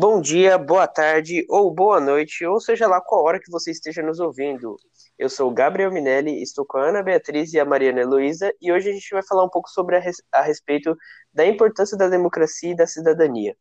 Bom 0.00 0.20
dia, 0.20 0.56
boa 0.56 0.86
tarde 0.86 1.44
ou 1.48 1.74
boa 1.74 1.98
noite, 1.98 2.46
ou 2.46 2.60
seja 2.60 2.86
lá 2.86 3.00
qual 3.00 3.24
hora 3.24 3.40
que 3.40 3.50
você 3.50 3.72
esteja 3.72 4.00
nos 4.00 4.20
ouvindo. 4.20 4.76
Eu 5.18 5.28
sou 5.28 5.50
o 5.50 5.52
Gabriel 5.52 5.90
Minelli, 5.90 6.40
estou 6.40 6.64
com 6.64 6.78
a 6.78 6.90
Ana 6.90 7.02
Beatriz 7.02 7.52
e 7.52 7.58
a 7.58 7.64
Mariana 7.64 8.02
Heloísa 8.02 8.54
e 8.62 8.70
hoje 8.70 8.90
a 8.90 8.92
gente 8.92 9.10
vai 9.10 9.24
falar 9.26 9.42
um 9.42 9.48
pouco 9.48 9.68
sobre 9.68 9.96
a, 9.96 9.98
res 9.98 10.22
a 10.30 10.40
respeito 10.40 10.96
da 11.34 11.44
importância 11.44 11.98
da 11.98 12.08
democracia 12.08 12.70
e 12.70 12.76
da 12.76 12.86
cidadania. 12.86 13.56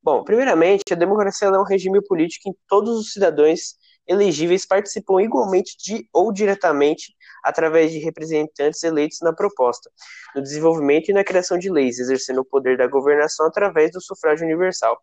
Bom, 0.00 0.22
primeiramente, 0.22 0.92
a 0.92 0.94
democracia 0.94 1.48
é 1.48 1.58
um 1.58 1.64
regime 1.64 2.00
político 2.06 2.48
em 2.48 2.52
que 2.52 2.60
todos 2.68 2.96
os 2.96 3.12
cidadãos 3.12 3.74
elegíveis 4.06 4.64
participam 4.64 5.20
igualmente 5.20 5.76
de 5.76 6.08
ou 6.12 6.32
diretamente 6.32 7.12
através 7.42 7.90
de 7.90 7.98
representantes 7.98 8.80
eleitos 8.84 9.18
na 9.22 9.32
proposta, 9.32 9.90
no 10.36 10.40
desenvolvimento 10.40 11.08
e 11.08 11.12
na 11.12 11.24
criação 11.24 11.58
de 11.58 11.68
leis, 11.68 11.98
exercendo 11.98 12.42
o 12.42 12.44
poder 12.44 12.78
da 12.78 12.86
governação 12.86 13.44
através 13.46 13.90
do 13.90 14.00
sufrágio 14.00 14.46
universal. 14.46 14.96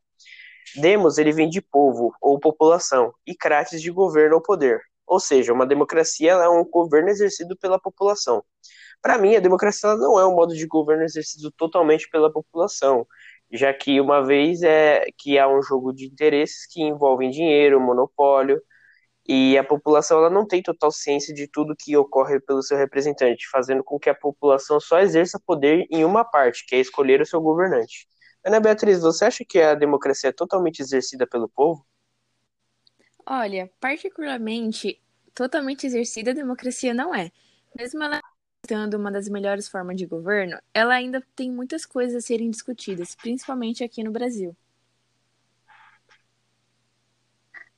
Demos, 0.75 1.17
ele 1.17 1.31
vem 1.31 1.49
de 1.49 1.61
povo 1.61 2.13
ou 2.21 2.39
população, 2.39 3.13
e 3.25 3.35
crates 3.35 3.81
de 3.81 3.91
governo 3.91 4.35
ou 4.35 4.41
poder. 4.41 4.81
Ou 5.05 5.19
seja, 5.19 5.53
uma 5.53 5.65
democracia 5.65 6.33
é 6.33 6.49
um 6.49 6.65
governo 6.65 7.09
exercido 7.09 7.57
pela 7.57 7.79
população. 7.79 8.43
Para 9.01 9.17
mim, 9.17 9.35
a 9.35 9.39
democracia 9.39 9.95
não 9.95 10.19
é 10.19 10.27
um 10.27 10.35
modo 10.35 10.55
de 10.55 10.65
governo 10.67 11.03
exercido 11.03 11.51
totalmente 11.51 12.09
pela 12.09 12.31
população, 12.31 13.07
já 13.51 13.73
que 13.73 14.01
uma 14.01 14.25
vez 14.25 14.61
é 14.63 15.05
que 15.17 15.37
há 15.39 15.47
um 15.47 15.61
jogo 15.61 15.93
de 15.93 16.05
interesses 16.05 16.65
que 16.67 16.81
envolvem 16.81 17.29
dinheiro, 17.29 17.79
monopólio, 17.79 18.61
e 19.27 19.57
a 19.57 19.63
população 19.63 20.19
ela 20.19 20.29
não 20.29 20.47
tem 20.47 20.61
total 20.63 20.91
ciência 20.91 21.33
de 21.33 21.47
tudo 21.49 21.75
que 21.77 21.95
ocorre 21.97 22.39
pelo 22.39 22.63
seu 22.63 22.77
representante, 22.77 23.47
fazendo 23.51 23.83
com 23.83 23.99
que 23.99 24.09
a 24.09 24.15
população 24.15 24.79
só 24.79 24.99
exerça 24.99 25.39
poder 25.45 25.85
em 25.91 26.05
uma 26.05 26.23
parte, 26.23 26.65
que 26.65 26.75
é 26.75 26.79
escolher 26.79 27.21
o 27.21 27.25
seu 27.25 27.41
governante. 27.41 28.07
Ana 28.45 28.59
Beatriz, 28.59 29.01
você 29.01 29.25
acha 29.25 29.45
que 29.45 29.59
a 29.59 29.75
democracia 29.75 30.29
é 30.29 30.33
totalmente 30.33 30.81
exercida 30.81 31.27
pelo 31.27 31.49
povo? 31.49 31.85
Olha, 33.25 33.69
particularmente, 33.79 35.01
totalmente 35.33 35.85
exercida 35.85 36.31
a 36.31 36.33
democracia 36.33 36.93
não 36.93 37.13
é. 37.13 37.31
Mesmo 37.77 38.01
ela 38.03 38.21
sendo 38.65 38.97
uma 38.97 39.11
das 39.11 39.29
melhores 39.29 39.67
formas 39.67 39.95
de 39.97 40.05
governo, 40.05 40.59
ela 40.73 40.93
ainda 40.93 41.23
tem 41.35 41.51
muitas 41.51 41.85
coisas 41.85 42.23
a 42.23 42.25
serem 42.25 42.49
discutidas, 42.49 43.15
principalmente 43.15 43.83
aqui 43.83 44.03
no 44.03 44.11
Brasil. 44.11 44.55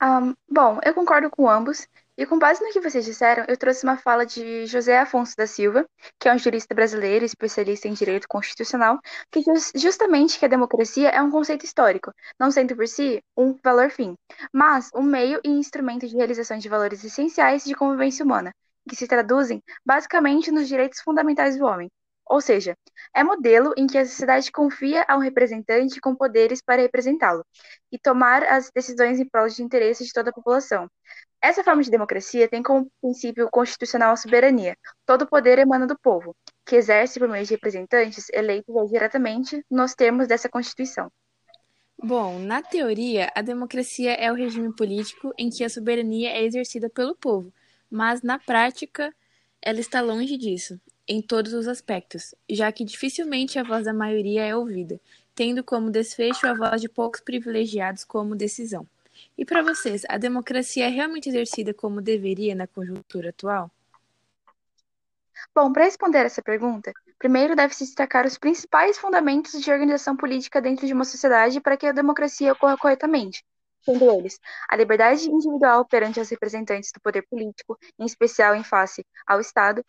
Um, 0.01 0.33
bom, 0.49 0.79
eu 0.83 0.93
concordo 0.93 1.29
com 1.29 1.49
ambos, 1.49 1.87
e 2.19 2.25
com 2.25 2.37
base 2.37 2.61
no 2.61 2.69
que 2.69 2.81
vocês 2.81 3.05
disseram, 3.05 3.45
eu 3.47 3.55
trouxe 3.55 3.85
uma 3.85 3.95
fala 3.95 4.25
de 4.25 4.65
José 4.65 4.99
Afonso 4.99 5.37
da 5.37 5.47
Silva, 5.47 5.85
que 6.19 6.27
é 6.27 6.33
um 6.33 6.37
jurista 6.37 6.75
brasileiro, 6.75 7.23
especialista 7.23 7.87
em 7.87 7.93
direito 7.93 8.27
constitucional, 8.27 8.99
que 9.31 9.41
diz 9.41 9.71
justamente 9.73 10.37
que 10.37 10.43
a 10.43 10.49
democracia 10.49 11.07
é 11.07 11.21
um 11.21 11.31
conceito 11.31 11.63
histórico, 11.63 12.11
não 12.37 12.51
sendo 12.51 12.75
por 12.75 12.89
si 12.89 13.23
um 13.37 13.57
valor 13.63 13.89
fim, 13.89 14.15
mas 14.51 14.89
um 14.93 15.01
meio 15.01 15.39
e 15.45 15.49
instrumento 15.49 16.05
de 16.09 16.17
realização 16.17 16.57
de 16.57 16.67
valores 16.67 17.05
essenciais 17.05 17.63
de 17.63 17.73
convivência 17.73 18.25
humana, 18.25 18.51
que 18.89 18.97
se 18.97 19.07
traduzem 19.07 19.63
basicamente 19.85 20.51
nos 20.51 20.67
direitos 20.67 20.99
fundamentais 20.99 21.57
do 21.57 21.63
homem. 21.63 21.89
Ou 22.29 22.41
seja, 22.41 22.75
é 23.15 23.23
modelo 23.23 23.73
em 23.75 23.87
que 23.87 23.97
a 23.97 24.05
sociedade 24.05 24.51
confia 24.51 25.03
a 25.07 25.15
um 25.15 25.19
representante 25.19 25.99
com 25.99 26.13
poderes 26.13 26.61
para 26.61 26.81
representá-lo 26.81 27.43
e 27.91 27.97
tomar 27.97 28.43
as 28.43 28.69
decisões 28.69 29.19
em 29.19 29.27
prol 29.27 29.47
de 29.47 29.63
interesses 29.63 30.05
de 30.05 30.13
toda 30.13 30.29
a 30.29 30.33
população, 30.33 30.87
essa 31.41 31.63
forma 31.63 31.81
de 31.81 31.89
democracia 31.89 32.47
tem 32.47 32.61
como 32.61 32.91
princípio 33.01 33.49
constitucional 33.49 34.11
a 34.11 34.17
soberania. 34.17 34.77
Todo 35.05 35.27
poder 35.27 35.57
emana 35.57 35.87
do 35.87 35.97
povo, 35.97 36.35
que 36.65 36.75
exerce 36.75 37.19
por 37.19 37.29
meio 37.29 37.45
de 37.45 37.53
representantes 37.53 38.27
eleitos 38.33 38.89
diretamente 38.89 39.63
nos 39.69 39.95
termos 39.95 40.27
dessa 40.27 40.49
Constituição. 40.49 41.11
Bom, 42.01 42.39
na 42.39 42.61
teoria, 42.61 43.31
a 43.35 43.41
democracia 43.41 44.13
é 44.13 44.31
o 44.31 44.35
regime 44.35 44.73
político 44.73 45.33
em 45.37 45.49
que 45.49 45.63
a 45.63 45.69
soberania 45.69 46.29
é 46.31 46.43
exercida 46.43 46.89
pelo 46.89 47.15
povo, 47.15 47.51
mas 47.89 48.21
na 48.21 48.39
prática 48.39 49.13
ela 49.61 49.79
está 49.79 49.99
longe 49.99 50.37
disso, 50.37 50.79
em 51.07 51.21
todos 51.21 51.53
os 51.53 51.67
aspectos, 51.67 52.33
já 52.49 52.71
que 52.71 52.85
dificilmente 52.85 53.59
a 53.59 53.63
voz 53.63 53.83
da 53.83 53.93
maioria 53.93 54.45
é 54.45 54.55
ouvida, 54.55 54.99
tendo 55.35 55.63
como 55.63 55.89
desfecho 55.89 56.47
a 56.47 56.53
voz 56.53 56.79
de 56.79 56.87
poucos 56.87 57.19
privilegiados 57.19 58.05
como 58.05 58.35
decisão. 58.35 58.87
E 59.39 59.45
para 59.45 59.63
vocês, 59.63 60.03
a 60.09 60.17
democracia 60.17 60.87
é 60.87 60.89
realmente 60.89 61.29
exercida 61.29 61.73
como 61.73 62.01
deveria 62.01 62.53
na 62.53 62.67
conjuntura 62.67 63.29
atual? 63.29 63.71
Bom, 65.55 65.71
para 65.71 65.85
responder 65.85 66.25
essa 66.25 66.41
pergunta, 66.41 66.91
primeiro 67.17 67.55
deve-se 67.55 67.85
destacar 67.85 68.25
os 68.25 68.37
principais 68.37 68.97
fundamentos 68.97 69.53
de 69.61 69.71
organização 69.71 70.17
política 70.17 70.61
dentro 70.61 70.85
de 70.85 70.91
uma 70.91 71.05
sociedade 71.05 71.61
para 71.61 71.77
que 71.77 71.87
a 71.87 71.93
democracia 71.93 72.51
ocorra 72.51 72.75
corretamente, 72.77 73.41
sendo 73.81 74.11
eles 74.11 74.37
a 74.67 74.75
liberdade 74.75 75.31
individual 75.31 75.85
perante 75.85 76.19
os 76.19 76.27
representantes 76.27 76.91
do 76.91 76.99
poder 76.99 77.21
político, 77.21 77.77
em 77.97 78.05
especial 78.05 78.55
em 78.55 78.63
face 78.65 79.05
ao 79.25 79.39
Estado, 79.39 79.81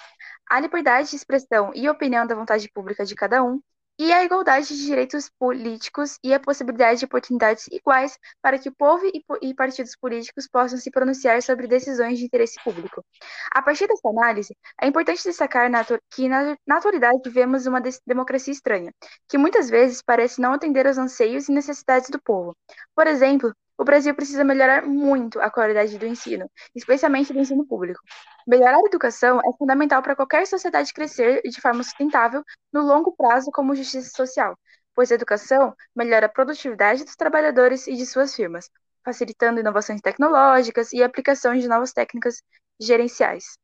a 0.49 0.60
liberdade 0.60 1.10
de 1.10 1.16
expressão 1.16 1.72
e 1.75 1.89
opinião 1.89 2.25
da 2.25 2.37
vontade 2.37 2.71
pública 2.72 3.05
de 3.05 3.16
cada 3.16 3.43
um, 3.43 3.60
e 4.00 4.15
a 4.15 4.25
igualdade 4.25 4.69
de 4.69 4.87
direitos 4.87 5.28
políticos 5.38 6.19
e 6.25 6.33
a 6.33 6.41
possibilidade 6.41 7.00
de 7.00 7.05
oportunidades 7.05 7.66
iguais 7.71 8.19
para 8.41 8.59
que 8.59 8.71
o 8.71 8.75
povo 8.75 9.05
e 9.43 9.55
partidos 9.55 9.94
políticos 9.94 10.49
possam 10.49 10.78
se 10.78 10.91
pronunciar 10.91 11.43
sobre 11.43 11.66
decisões 11.66 12.19
de 12.19 12.25
interesse 12.25 12.59
público. 12.65 13.05
A 13.53 13.60
partir 13.60 13.87
dessa 13.87 14.09
análise, 14.09 14.56
é 14.81 14.87
importante 14.87 15.22
destacar 15.22 15.71
que, 16.10 16.31
na 16.31 16.56
atualidade, 16.71 17.21
vivemos 17.27 17.66
uma 17.66 17.83
democracia 18.06 18.55
estranha, 18.55 18.91
que 19.28 19.37
muitas 19.37 19.69
vezes 19.69 20.00
parece 20.00 20.41
não 20.41 20.55
atender 20.55 20.87
aos 20.87 20.97
anseios 20.97 21.50
e 21.50 21.53
necessidades 21.53 22.09
do 22.09 22.19
povo. 22.22 22.56
Por 22.97 23.06
exemplo, 23.06 23.55
o 23.80 23.84
Brasil 23.84 24.14
precisa 24.14 24.44
melhorar 24.44 24.84
muito 24.84 25.41
a 25.41 25.50
qualidade 25.50 25.96
do 25.96 26.06
ensino, 26.06 26.50
especialmente 26.74 27.32
do 27.32 27.38
ensino 27.38 27.66
público. 27.66 27.98
Melhorar 28.46 28.76
a 28.76 28.86
educação 28.86 29.41
é 29.41 29.56
fundamental 29.56 30.02
para 30.02 30.14
qualquer 30.14 30.46
sociedade 30.46 30.92
crescer 30.92 31.41
de 31.42 31.58
forma 31.62 31.82
sustentável 31.82 32.44
no 32.70 32.82
longo 32.82 33.16
prazo 33.16 33.50
como 33.50 33.74
justiça 33.74 34.10
social, 34.14 34.54
pois 34.94 35.10
a 35.10 35.14
educação 35.14 35.74
melhora 35.96 36.26
a 36.26 36.28
produtividade 36.28 37.04
dos 37.06 37.16
trabalhadores 37.16 37.86
e 37.86 37.96
de 37.96 38.04
suas 38.04 38.34
firmas, 38.34 38.68
facilitando 39.02 39.60
inovações 39.60 40.02
tecnológicas 40.02 40.92
e 40.92 41.02
aplicação 41.02 41.56
de 41.56 41.66
novas 41.66 41.94
técnicas 41.94 42.42
gerenciais. 42.78 43.56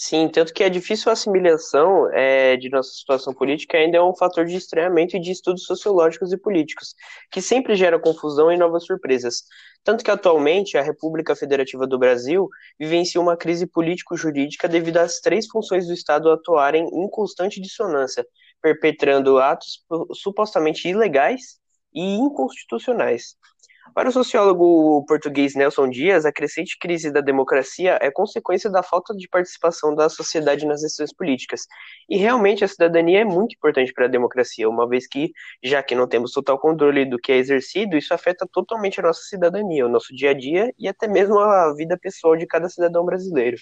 Sim, 0.00 0.28
tanto 0.28 0.54
que 0.54 0.62
a 0.62 0.68
difícil 0.68 1.10
assimilação 1.10 2.08
é, 2.12 2.56
de 2.56 2.68
nossa 2.70 2.92
situação 2.92 3.34
política 3.34 3.76
ainda 3.76 3.96
é 3.96 4.00
um 4.00 4.14
fator 4.14 4.44
de 4.46 4.54
estranhamento 4.54 5.16
e 5.16 5.20
de 5.20 5.32
estudos 5.32 5.64
sociológicos 5.64 6.32
e 6.32 6.38
políticos, 6.38 6.94
que 7.32 7.42
sempre 7.42 7.74
gera 7.74 7.98
confusão 7.98 8.52
e 8.52 8.56
novas 8.56 8.84
surpresas. 8.86 9.42
Tanto 9.82 10.04
que 10.04 10.10
atualmente 10.12 10.78
a 10.78 10.82
República 10.82 11.34
Federativa 11.34 11.84
do 11.84 11.98
Brasil 11.98 12.48
vivencia 12.78 13.20
uma 13.20 13.36
crise 13.36 13.66
político-jurídica 13.66 14.68
devido 14.68 14.98
às 14.98 15.18
três 15.18 15.48
funções 15.48 15.88
do 15.88 15.92
Estado 15.92 16.30
atuarem 16.30 16.84
em 16.84 17.10
constante 17.10 17.60
dissonância, 17.60 18.24
perpetrando 18.62 19.38
atos 19.38 19.84
supostamente 20.14 20.86
ilegais 20.86 21.58
e 21.92 22.04
inconstitucionais. 22.18 23.34
Para 23.94 24.08
o 24.08 24.12
sociólogo 24.12 25.04
português 25.06 25.54
Nelson 25.54 25.88
Dias, 25.88 26.24
a 26.24 26.32
crescente 26.32 26.76
crise 26.78 27.10
da 27.10 27.20
democracia 27.20 27.98
é 28.00 28.10
consequência 28.10 28.70
da 28.70 28.82
falta 28.82 29.14
de 29.14 29.28
participação 29.28 29.94
da 29.94 30.08
sociedade 30.08 30.66
nas 30.66 30.82
decisões 30.82 31.12
políticas. 31.12 31.66
E 32.08 32.16
realmente 32.16 32.64
a 32.64 32.68
cidadania 32.68 33.20
é 33.20 33.24
muito 33.24 33.54
importante 33.54 33.92
para 33.92 34.04
a 34.04 34.08
democracia, 34.08 34.68
uma 34.68 34.88
vez 34.88 35.06
que, 35.06 35.32
já 35.62 35.82
que 35.82 35.94
não 35.94 36.06
temos 36.06 36.32
total 36.32 36.58
controle 36.58 37.04
do 37.04 37.18
que 37.18 37.32
é 37.32 37.36
exercido, 37.36 37.96
isso 37.96 38.14
afeta 38.14 38.46
totalmente 38.52 39.00
a 39.00 39.02
nossa 39.02 39.22
cidadania, 39.22 39.86
o 39.86 39.88
nosso 39.88 40.14
dia 40.14 40.30
a 40.30 40.34
dia 40.34 40.72
e 40.78 40.86
até 40.88 41.08
mesmo 41.08 41.38
a 41.38 41.74
vida 41.74 41.98
pessoal 41.98 42.36
de 42.36 42.46
cada 42.46 42.68
cidadão 42.68 43.04
brasileiro. 43.04 43.56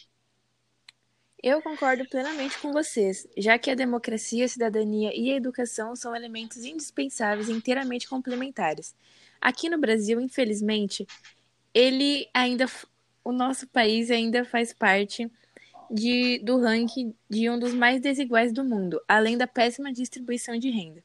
Eu 1.42 1.62
concordo 1.62 2.04
plenamente 2.08 2.58
com 2.58 2.72
vocês, 2.72 3.28
já 3.36 3.58
que 3.58 3.70
a 3.70 3.74
democracia, 3.74 4.46
a 4.46 4.48
cidadania 4.48 5.12
e 5.14 5.30
a 5.30 5.36
educação 5.36 5.94
são 5.94 6.16
elementos 6.16 6.64
indispensáveis 6.64 7.48
e 7.48 7.52
inteiramente 7.52 8.08
complementares. 8.08 8.94
Aqui 9.46 9.68
no 9.68 9.78
Brasil, 9.78 10.20
infelizmente, 10.20 11.06
ele 11.72 12.28
ainda 12.34 12.66
o 13.22 13.30
nosso 13.30 13.68
país 13.68 14.10
ainda 14.10 14.44
faz 14.44 14.72
parte 14.72 15.30
de, 15.88 16.40
do 16.40 16.58
ranking 16.60 17.14
de 17.30 17.48
um 17.48 17.56
dos 17.56 17.72
mais 17.72 18.00
desiguais 18.00 18.52
do 18.52 18.64
mundo, 18.64 19.00
além 19.06 19.38
da 19.38 19.46
péssima 19.46 19.92
distribuição 19.92 20.58
de 20.58 20.68
renda 20.68 21.00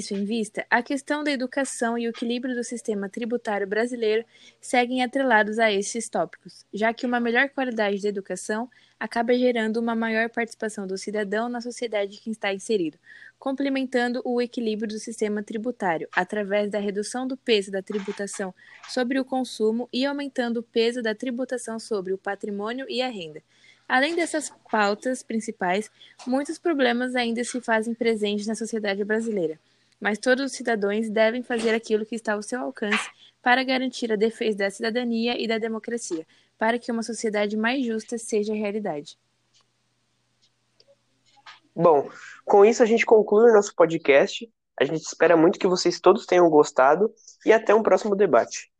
isso 0.00 0.14
em 0.14 0.24
vista, 0.24 0.66
a 0.68 0.82
questão 0.82 1.22
da 1.22 1.30
educação 1.30 1.96
e 1.96 2.06
o 2.06 2.10
equilíbrio 2.10 2.54
do 2.54 2.64
sistema 2.64 3.08
tributário 3.08 3.66
brasileiro 3.66 4.24
seguem 4.60 5.02
atrelados 5.02 5.58
a 5.58 5.70
esses 5.70 6.08
tópicos, 6.08 6.64
já 6.72 6.92
que 6.92 7.06
uma 7.06 7.20
melhor 7.20 7.50
qualidade 7.50 8.02
da 8.02 8.08
educação 8.08 8.68
acaba 8.98 9.32
gerando 9.34 9.76
uma 9.76 9.94
maior 9.94 10.28
participação 10.28 10.86
do 10.86 10.98
cidadão 10.98 11.48
na 11.48 11.60
sociedade 11.60 12.18
que 12.18 12.30
está 12.30 12.52
inserido, 12.52 12.98
complementando 13.38 14.20
o 14.24 14.40
equilíbrio 14.40 14.88
do 14.88 14.98
sistema 14.98 15.42
tributário 15.42 16.08
através 16.12 16.70
da 16.70 16.78
redução 16.78 17.26
do 17.26 17.36
peso 17.36 17.70
da 17.70 17.82
tributação 17.82 18.54
sobre 18.88 19.20
o 19.20 19.24
consumo 19.24 19.88
e 19.92 20.04
aumentando 20.04 20.60
o 20.60 20.62
peso 20.62 21.02
da 21.02 21.14
tributação 21.14 21.78
sobre 21.78 22.12
o 22.12 22.18
patrimônio 22.18 22.86
e 22.88 23.00
a 23.00 23.08
renda. 23.08 23.42
Além 23.86 24.14
dessas 24.14 24.52
pautas 24.70 25.22
principais, 25.22 25.90
muitos 26.26 26.58
problemas 26.58 27.14
ainda 27.14 27.44
se 27.44 27.60
fazem 27.60 27.92
presentes 27.92 28.46
na 28.46 28.54
sociedade 28.54 29.04
brasileira 29.04 29.58
mas 30.00 30.18
todos 30.18 30.46
os 30.46 30.52
cidadãos 30.52 31.10
devem 31.10 31.42
fazer 31.42 31.74
aquilo 31.74 32.06
que 32.06 32.14
está 32.14 32.32
ao 32.32 32.42
seu 32.42 32.60
alcance 32.60 33.10
para 33.42 33.62
garantir 33.62 34.12
a 34.12 34.16
defesa 34.16 34.58
da 34.58 34.70
cidadania 34.70 35.40
e 35.40 35.46
da 35.46 35.58
democracia, 35.58 36.26
para 36.58 36.78
que 36.78 36.90
uma 36.90 37.02
sociedade 37.02 37.56
mais 37.56 37.84
justa 37.84 38.16
seja 38.16 38.54
realidade. 38.54 39.18
Bom, 41.74 42.10
com 42.44 42.64
isso 42.64 42.82
a 42.82 42.86
gente 42.86 43.06
conclui 43.06 43.50
o 43.50 43.54
nosso 43.54 43.74
podcast. 43.74 44.50
A 44.78 44.84
gente 44.84 45.02
espera 45.02 45.36
muito 45.36 45.58
que 45.58 45.66
vocês 45.68 46.00
todos 46.00 46.26
tenham 46.26 46.48
gostado 46.48 47.12
e 47.44 47.52
até 47.52 47.74
um 47.74 47.82
próximo 47.82 48.16
debate. 48.16 48.70